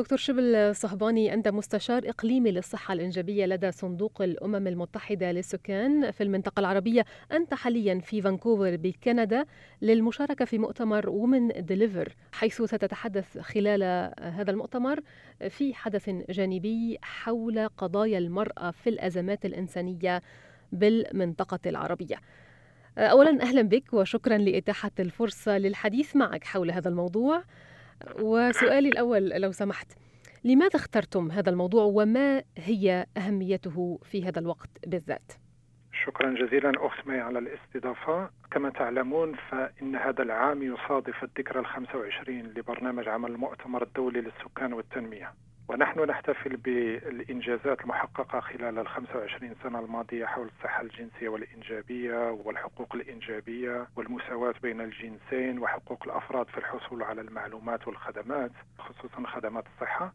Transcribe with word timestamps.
دكتور 0.00 0.18
شبل 0.18 0.74
صهباني 0.74 1.34
أنت 1.34 1.48
مستشار 1.48 2.08
إقليمي 2.08 2.50
للصحة 2.50 2.94
الإنجابية 2.94 3.46
لدى 3.46 3.70
صندوق 3.70 4.22
الأمم 4.22 4.66
المتحدة 4.66 5.32
للسكان 5.32 6.10
في 6.10 6.22
المنطقة 6.22 6.60
العربية. 6.60 7.04
أنت 7.32 7.54
حاليا 7.54 7.98
في 7.98 8.22
فانكوفر 8.22 8.76
بكندا 8.76 9.44
للمشاركة 9.82 10.44
في 10.44 10.58
مؤتمر 10.58 11.08
Women 11.08 11.48
Deliver 11.48 12.16
حيث 12.32 12.62
ستتحدث 12.62 13.38
خلال 13.38 13.82
هذا 14.20 14.50
المؤتمر 14.50 15.00
في 15.48 15.74
حدث 15.74 16.10
جانبي 16.30 16.98
حول 17.02 17.68
قضايا 17.68 18.18
المرأة 18.18 18.70
في 18.70 18.90
الأزمات 18.90 19.44
الإنسانية 19.44 20.22
بالمنطقة 20.72 21.60
العربية. 21.66 22.16
أولا 22.98 23.42
أهلا 23.42 23.62
بك 23.62 23.92
وشكرا 23.92 24.38
لإتاحة 24.38 24.90
الفرصة 25.00 25.58
للحديث 25.58 26.16
معك 26.16 26.44
حول 26.44 26.70
هذا 26.70 26.88
الموضوع. 26.88 27.44
وسؤالي 28.20 28.88
الأول 28.88 29.28
لو 29.28 29.52
سمحت 29.52 29.92
لماذا 30.44 30.76
اخترتم 30.76 31.30
هذا 31.30 31.50
الموضوع 31.50 31.84
وما 31.84 32.42
هي 32.58 33.06
أهميته 33.16 33.98
في 34.02 34.24
هذا 34.24 34.38
الوقت 34.38 34.70
بالذات؟ 34.86 35.32
شكرا 36.04 36.34
جزيلا 36.34 36.72
أخت 36.76 37.06
مي 37.06 37.20
على 37.20 37.38
الاستضافة 37.38 38.30
كما 38.50 38.70
تعلمون 38.70 39.36
فإن 39.50 39.96
هذا 39.96 40.22
العام 40.22 40.62
يصادف 40.62 41.24
الذكرى 41.24 41.60
ال 41.60 41.66
25 41.66 42.38
لبرنامج 42.40 43.08
عمل 43.08 43.30
المؤتمر 43.30 43.82
الدولي 43.82 44.20
للسكان 44.20 44.72
والتنمية 44.72 45.32
ونحن 45.70 46.00
نحتفل 46.00 46.56
بالإنجازات 46.56 47.80
المحققة 47.80 48.40
خلال 48.40 48.78
ال 48.78 48.88
25 48.88 49.54
سنة 49.62 49.78
الماضية 49.78 50.26
حول 50.26 50.46
الصحة 50.58 50.82
الجنسية 50.82 51.28
والإنجابية 51.28 52.30
والحقوق 52.44 52.94
الإنجابية 52.94 53.86
والمساواة 53.96 54.54
بين 54.62 54.80
الجنسين 54.80 55.58
وحقوق 55.58 56.02
الأفراد 56.06 56.46
في 56.46 56.58
الحصول 56.58 57.02
على 57.02 57.20
المعلومات 57.20 57.88
والخدمات 57.88 58.50
خصوصا 58.78 59.26
خدمات 59.26 59.64
الصحة. 59.74 60.12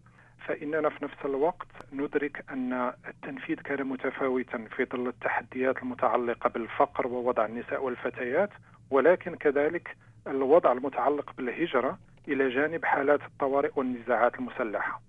فإننا 0.47 0.89
في 0.89 1.05
نفس 1.05 1.25
الوقت 1.25 1.67
ندرك 1.93 2.43
أن 2.51 2.93
التنفيذ 3.07 3.55
كان 3.55 3.87
متفاوتا 3.87 4.57
في 4.75 4.85
ظل 4.85 5.07
التحديات 5.07 5.77
المتعلقة 5.77 6.49
بالفقر 6.49 7.07
ووضع 7.07 7.45
النساء 7.45 7.83
والفتيات 7.83 8.49
ولكن 8.89 9.35
كذلك 9.35 9.97
الوضع 10.27 10.71
المتعلق 10.71 11.33
بالهجرة 11.37 11.97
إلى 12.27 12.49
جانب 12.49 12.85
حالات 12.85 13.21
الطوارئ 13.21 13.71
والنزاعات 13.75 14.35
المسلحة. 14.35 15.01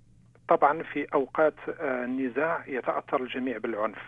طبعا 0.48 0.82
في 0.82 1.06
أوقات 1.14 1.54
آه، 1.80 2.04
النزاع 2.04 2.64
يتأثر 2.66 3.22
الجميع 3.22 3.58
بالعنف 3.58 3.98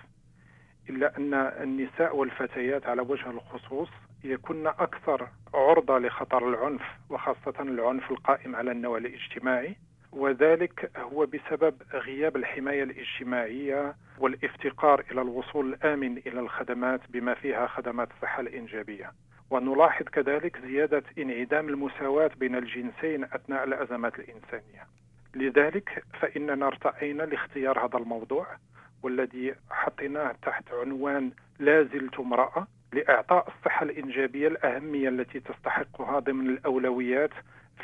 إلا 0.91 1.17
أن 1.17 1.35
النساء 1.35 2.17
والفتيات 2.17 2.87
على 2.87 3.03
وجه 3.03 3.31
الخصوص 3.31 3.89
يكن 4.25 4.67
أكثر 4.67 5.29
عرضة 5.55 5.99
لخطر 5.99 6.49
العنف 6.49 6.83
وخاصة 7.11 7.55
العنف 7.61 8.11
القائم 8.11 8.57
على 8.57 8.71
النوع 8.71 8.99
الاجتماعي 8.99 9.77
وذلك 10.13 10.91
هو 10.97 11.27
بسبب 11.27 11.75
غياب 11.93 12.37
الحماية 12.37 12.83
الاجتماعية 12.83 13.95
والافتقار 14.19 15.05
إلى 15.11 15.21
الوصول 15.23 15.73
الآمن 15.73 16.19
إلى 16.19 16.41
الخدمات 16.41 17.01
بما 17.09 17.35
فيها 17.35 17.67
خدمات 17.67 18.09
الصحة 18.17 18.41
الإنجابية. 18.41 19.13
ونلاحظ 19.51 20.05
كذلك 20.05 20.61
زيادة 20.67 21.03
انعدام 21.19 21.69
المساواة 21.69 22.31
بين 22.37 22.55
الجنسين 22.57 23.25
أثناء 23.25 23.65
الأزمات 23.65 24.19
الإنسانية. 24.19 24.87
لذلك 25.35 26.05
فإننا 26.21 26.67
ارتأينا 26.67 27.23
لاختيار 27.23 27.87
هذا 27.87 27.99
الموضوع 27.99 28.47
والذي 29.03 29.55
حطيناه 29.71 30.35
تحت 30.43 30.65
عنوان 30.73 31.31
لا 31.59 31.83
زلت 31.83 32.21
امرأة 32.21 32.67
لإعطاء 32.93 33.49
الصحة 33.49 33.85
الإنجابية 33.85 34.49
الأهمية 34.49 35.09
التي 35.09 35.41
تستحقها 35.41 36.19
ضمن 36.19 36.47
الأولويات 36.51 37.31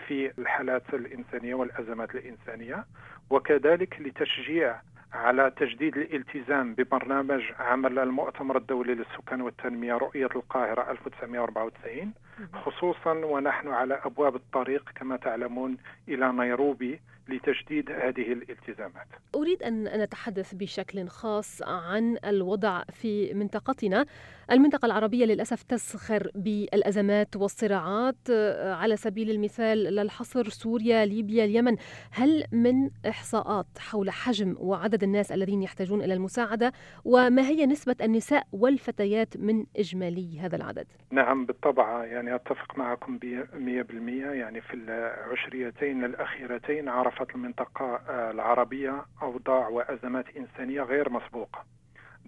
في 0.07 0.33
الحالات 0.39 0.95
الإنسانية 0.95 1.55
والأزمات 1.55 2.15
الإنسانية 2.15 2.85
وكذلك 3.31 4.01
لتشجيع 4.01 4.81
على 5.13 5.53
تجديد 5.57 5.97
الالتزام 5.97 6.75
ببرنامج 6.75 7.43
عمل 7.59 7.99
المؤتمر 7.99 8.57
الدولي 8.57 8.95
للسكان 8.95 9.41
والتنمية 9.41 9.95
رؤية 9.95 10.27
القاهرة 10.37 10.91
1994 10.91 12.13
خصوصا 12.55 13.13
ونحن 13.13 13.69
على 13.69 14.01
أبواب 14.05 14.35
الطريق 14.37 14.91
كما 14.95 15.17
تعلمون 15.17 15.77
إلى 16.09 16.33
نيروبي 16.33 17.01
لتجديد 17.29 17.91
هذه 17.91 18.33
الالتزامات. 18.33 19.07
أريد 19.35 19.63
أن 19.63 19.85
نتحدث 20.03 20.55
بشكل 20.55 21.09
خاص 21.09 21.63
عن 21.63 22.17
الوضع 22.25 22.83
في 22.85 23.35
منطقتنا. 23.35 24.07
المنطقة 24.51 24.87
العربية 24.87 25.25
للأسف 25.25 25.63
تسخر 25.63 26.31
بالأزمات 26.35 27.37
والصراعات. 27.37 28.31
على 28.61 28.97
سبيل 28.97 29.31
المثال 29.31 29.79
للحصر 29.79 30.49
سوريا، 30.49 31.05
ليبيا، 31.05 31.45
اليمن. 31.45 31.77
هل 32.13 32.45
من 32.53 32.91
إحصاءات 33.09 33.67
حول 33.79 34.11
حجم 34.11 34.57
وعدد 34.59 35.03
الناس 35.03 35.33
الذين 35.33 35.63
يحتاجون 35.63 36.03
إلى 36.03 36.15
المساعدة؟ 36.15 36.73
وما 37.05 37.43
هي 37.43 37.67
نسبة 37.67 37.97
النساء 38.01 38.47
والفتيات 38.53 39.37
من 39.37 39.67
إجمالي 39.77 40.41
هذا 40.41 40.57
العدد؟ 40.57 40.87
نعم 41.11 41.47
بالطبع. 41.47 42.05
يعني 42.05 42.35
أتفق 42.35 42.79
معكم 42.79 43.19
100% 43.19 44.33
يعني 44.33 44.61
في 44.61 44.75
العشريتين 44.75 46.05
الأخيرتين 46.05 46.89
عرف 46.89 47.15
عرفت 47.15 47.35
المنطقة 47.35 47.85
آه، 48.09 48.31
العربية 48.31 49.05
أوضاع 49.23 49.69
وأزمات 49.69 50.25
إنسانية 50.37 50.83
غير 50.83 51.11
مسبوقة. 51.11 51.65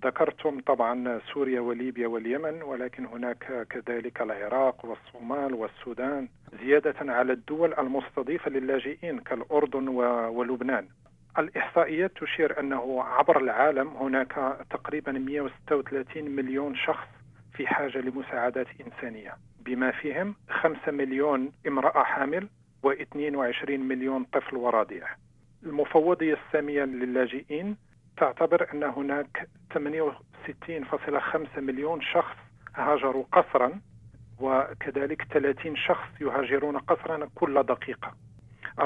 ذكرتم 0.04 0.60
طبعا 0.60 1.20
سوريا 1.34 1.60
وليبيا 1.60 2.08
واليمن 2.08 2.62
ولكن 2.62 3.06
هناك 3.06 3.66
كذلك 3.70 4.20
العراق 4.22 4.84
والصومال 4.84 5.54
والسودان 5.54 6.28
زيادة 6.62 7.12
على 7.12 7.32
الدول 7.32 7.74
المستضيفة 7.78 8.50
للاجئين 8.50 9.18
كالأردن 9.18 9.88
ولبنان. 9.88 10.88
الإحصائيات 11.38 12.12
تشير 12.20 12.60
أنه 12.60 13.02
عبر 13.02 13.40
العالم 13.40 13.88
هناك 13.88 14.56
تقريبا 14.70 15.12
136 15.12 16.24
مليون 16.30 16.76
شخص 16.76 17.08
في 17.52 17.66
حاجة 17.66 17.98
لمساعدات 17.98 18.66
إنسانية. 18.86 19.32
بما 19.60 19.90
فيهم 19.90 20.34
5 20.50 20.92
مليون 20.92 21.52
امرأة 21.68 22.02
حامل 22.02 22.48
و22 22.86 23.70
مليون 23.70 24.24
طفل 24.24 24.56
ورضيع 24.56 25.06
المفوضية 25.62 26.34
السامية 26.46 26.84
للاجئين 26.84 27.76
تعتبر 28.16 28.66
أن 28.74 28.82
هناك 28.82 29.48
68.5 29.76 31.59
مليون 31.59 32.03
شخص 32.03 32.37
هاجروا 32.75 33.25
قسرا 33.32 33.81
وكذلك 34.41 35.22
30 35.32 35.76
شخص 35.76 36.09
يهاجرون 36.20 36.78
قسرا 36.78 37.28
كل 37.34 37.62
دقيقة. 37.62 38.15
40% 38.81 38.84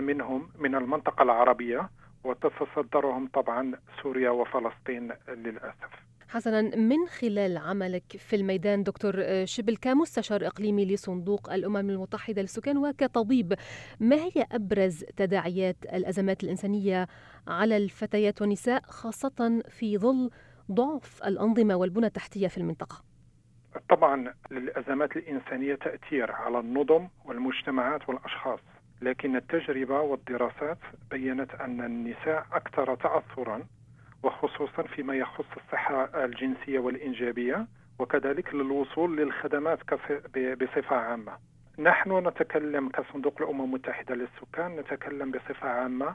منهم 0.00 0.48
من 0.58 0.74
المنطقة 0.74 1.22
العربية 1.22 1.88
وتتصدرهم 2.24 3.28
طبعا 3.34 3.72
سوريا 4.02 4.30
وفلسطين 4.30 5.12
للأسف. 5.28 6.11
حسنا 6.32 6.76
من 6.76 7.06
خلال 7.06 7.56
عملك 7.58 8.16
في 8.18 8.36
الميدان 8.36 8.82
دكتور 8.82 9.12
شبل 9.44 9.76
كمستشار 9.76 10.46
إقليمي 10.46 10.84
لصندوق 10.84 11.52
الأمم 11.52 11.90
المتحدة 11.90 12.42
للسكان 12.42 12.78
وكطبيب 12.78 13.54
ما 14.00 14.16
هي 14.16 14.46
أبرز 14.52 15.04
تداعيات 15.16 15.76
الأزمات 15.92 16.44
الإنسانية 16.44 17.06
على 17.48 17.76
الفتيات 17.76 18.42
والنساء 18.42 18.82
خاصة 18.82 19.62
في 19.68 19.98
ظل 19.98 20.30
ضعف 20.70 21.22
الأنظمة 21.26 21.74
والبنى 21.76 22.06
التحتية 22.06 22.48
في 22.48 22.58
المنطقة؟ 22.58 23.04
طبعا 23.90 24.34
للأزمات 24.50 25.16
الإنسانية 25.16 25.74
تأثير 25.74 26.32
على 26.32 26.58
النظم 26.58 27.08
والمجتمعات 27.24 28.08
والأشخاص 28.08 28.60
لكن 29.02 29.36
التجربة 29.36 30.00
والدراسات 30.00 30.78
بينت 31.10 31.54
أن 31.54 31.84
النساء 31.84 32.46
أكثر 32.52 32.94
تاثرا 32.94 33.62
وخصوصا 34.22 34.82
فيما 34.82 35.14
يخص 35.14 35.44
الصحة 35.56 36.24
الجنسية 36.24 36.78
والإنجابية 36.78 37.66
وكذلك 37.98 38.54
للوصول 38.54 39.16
للخدمات 39.16 39.78
بصفة 40.62 40.96
عامة. 40.96 41.32
نحن 41.78 42.28
نتكلم 42.28 42.88
كصندوق 42.88 43.42
الأمم 43.42 43.64
المتحدة 43.64 44.14
للسكان 44.14 44.76
نتكلم 44.76 45.30
بصفة 45.30 45.68
عامة 45.68 46.14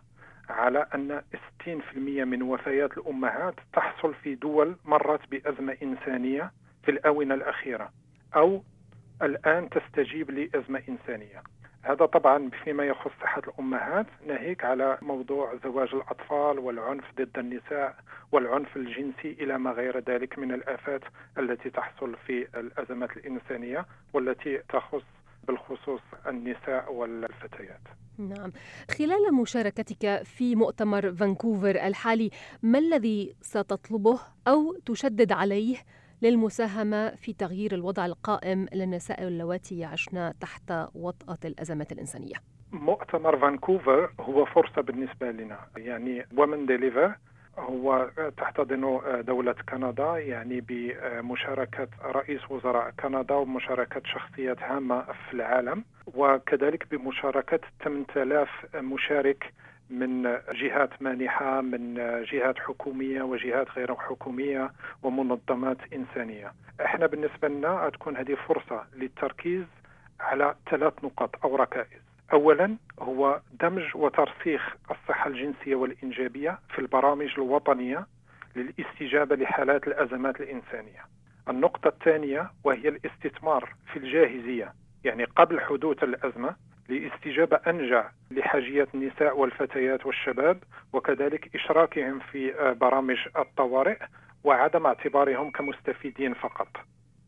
على 0.50 0.88
أن 0.96 1.22
60% 1.66 1.98
من 2.26 2.42
وفيات 2.42 2.98
الأمهات 2.98 3.56
تحصل 3.74 4.14
في 4.14 4.36
دول 4.36 4.76
مرت 4.86 5.30
بأزمة 5.32 5.78
إنسانية 5.84 6.52
في 6.84 6.92
الآونة 6.92 7.34
الأخيرة 7.34 7.90
أو 8.36 8.64
الآن 9.22 9.70
تستجيب 9.70 10.32
لأزمة 10.32 10.82
إنسانية. 10.90 11.44
هذا 11.88 12.06
طبعا 12.06 12.50
فيما 12.64 12.84
يخص 12.84 13.12
صحة 13.22 13.42
الأمهات 13.48 14.06
ناهيك 14.28 14.66
على 14.66 14.98
موضوع 15.02 15.56
زواج 15.64 15.90
الأطفال 15.94 16.60
والعنف 16.60 17.04
ضد 17.18 17.38
النساء 17.38 17.96
والعنف 18.32 18.78
الجنسي 18.78 19.38
إلى 19.40 19.58
ما 19.58 19.72
غير 19.72 20.00
ذلك 20.00 20.40
من 20.40 20.52
الآفات 20.52 21.02
التي 21.38 21.70
تحصل 21.70 22.16
في 22.26 22.48
الأزمات 22.60 23.18
الإنسانية 23.18 23.86
والتي 24.14 24.58
تخص 24.58 25.04
بالخصوص 25.48 26.02
النساء 26.28 26.94
والفتيات. 26.94 27.82
نعم. 28.18 28.52
خلال 28.98 29.34
مشاركتك 29.34 30.24
في 30.24 30.56
مؤتمر 30.56 31.12
فانكوفر 31.12 31.70
الحالي 31.88 32.30
ما 32.64 32.80
الذي 32.80 33.36
ستطلبه 33.42 34.20
أو 34.48 34.74
تشدد 34.86 35.32
عليه 35.32 35.78
للمساهمة 36.22 37.10
في 37.16 37.34
تغيير 37.34 37.74
الوضع 37.76 38.06
القائم 38.06 38.66
للنساء 38.74 39.24
اللواتي 39.28 39.80
يعشن 39.80 40.34
تحت 40.40 40.72
وطأة 40.96 41.38
الأزمات 41.46 41.92
الإنسانية. 41.92 42.36
مؤتمر 42.72 43.38
فانكوفر 43.40 44.12
هو 44.20 44.46
فرصة 44.46 44.82
بالنسبة 44.82 45.32
لنا. 45.32 45.60
يعني 45.78 46.26
Women 46.38 46.66
Deliver 46.66 47.16
هو 47.58 48.10
تحتضن 48.38 49.00
دولة 49.28 49.56
كندا 49.70 50.18
يعني 50.18 50.62
بمشاركة 50.62 51.88
رئيس 52.04 52.52
وزراء 52.52 52.92
كندا 53.00 53.36
ومشاركة 53.36 54.02
شخصيات 54.06 54.60
هامة 54.64 55.02
في 55.02 55.34
العالم 55.34 55.84
وكذلك 56.16 56.88
بمشاركة 56.92 57.60
8000 57.84 58.50
مشارك 58.76 59.54
من 59.90 60.38
جهات 60.52 61.02
مانحة 61.02 61.62
من 61.62 61.94
جهات 62.32 62.60
حكومية 62.60 63.22
وجهات 63.22 63.68
غير 63.72 63.96
حكومية 63.96 64.72
ومنظمات 65.04 65.78
إنسانية 65.94 66.52
إحنا 66.86 67.08
بالنسبة 67.08 67.48
لنا 67.48 67.90
تكون 67.90 68.18
هذه 68.18 68.38
فرصة 68.48 68.84
للتركيز 68.96 69.64
على 70.20 70.56
ثلاث 70.70 70.94
نقط 71.04 71.36
أو 71.46 71.56
ركائز 71.56 72.02
اولا 72.34 72.76
هو 73.00 73.40
دمج 73.62 73.96
وترسيخ 73.96 74.76
الصحة 74.92 75.28
الجنسية 75.30 75.76
والإنجابية 75.76 76.60
في 76.70 76.80
البرامج 76.80 77.30
الوطنية 77.38 78.06
للاستجابة 78.56 79.36
لحالات 79.36 79.88
الأزمات 79.88 80.42
الإنسانية. 80.42 81.06
النقطة 81.50 81.88
الثانية 81.88 82.52
وهي 82.64 82.88
الاستثمار 82.90 83.74
في 83.94 84.00
الجاهزية 84.00 84.74
يعني 85.04 85.24
قبل 85.24 85.62
حدوث 85.62 86.04
الأزمة 86.04 86.56
لاستجابة 86.90 87.60
أنجع 87.68 88.10
لحاجيات 88.32 88.88
النساء 88.96 89.38
والفتيات 89.40 90.06
والشباب 90.06 90.64
وكذلك 90.94 91.56
إشراكهم 91.56 92.20
في 92.20 92.74
برامج 92.82 93.18
الطوارئ 93.38 93.98
وعدم 94.44 94.86
اعتبارهم 94.86 95.52
كمستفيدين 95.52 96.34
فقط. 96.34 96.68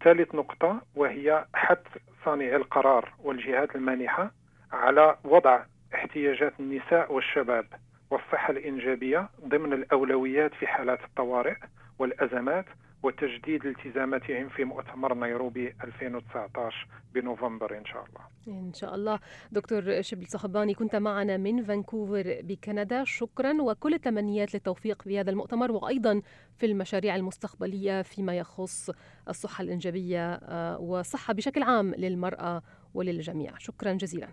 ثالث 0.04 0.36
نقطة 0.36 0.82
وهي 0.96 1.46
حث 1.54 1.80
صانعي 2.26 2.56
القرار 2.56 3.14
والجهات 3.24 3.76
المانحة 3.76 4.32
على 4.72 5.18
وضع 5.24 5.60
احتياجات 5.94 6.54
النساء 6.60 7.14
والشباب 7.14 7.66
والصحة 8.12 8.52
الإنجابية 8.52 9.30
ضمن 9.48 9.74
الأولويات 9.74 10.54
في 10.54 10.68
حالات 10.68 11.00
الطوارئ 11.04 11.56
والأزمات 12.00 12.66
وتجديد 13.04 13.66
التزاماتهم 13.66 14.50
في 14.50 14.64
مؤتمر 14.64 15.14
نيروبي 15.14 15.76
2019 15.84 16.88
بنوفمبر 17.14 17.78
إن 17.78 17.86
شاء 17.86 18.06
الله. 18.06 18.22
إن 18.48 18.74
شاء 18.74 18.96
الله. 18.96 19.20
دكتور 19.52 20.02
شبل 20.02 20.28
صخباني 20.28 20.74
كنت 20.74 20.96
معنا 20.96 21.38
من 21.38 21.64
فانكوفر 21.64 22.40
بكندا. 22.44 23.04
شكرا 23.04 23.62
وكل 23.62 23.94
التمنيات 23.94 24.54
للتوفيق 24.54 25.02
في 25.02 25.20
هذا 25.20 25.30
المؤتمر 25.32 25.72
وأيضا 25.72 26.22
في 26.58 26.66
المشاريع 26.66 27.16
المستقبلية 27.16 28.02
فيما 28.02 28.38
يخص 28.38 28.90
الصحة 29.30 29.62
الإنجابية 29.62 30.34
آه، 30.34 30.80
والصحة 30.80 31.34
بشكل 31.34 31.64
عام 31.64 31.94
للمرأة 31.94 32.62
وللجميع. 32.94 33.58
شكرا 33.58 33.94
جزيلا. 33.94 34.28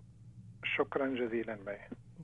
شكرا 0.65 1.07
جزيلا 1.07 1.57
مي 1.67 1.97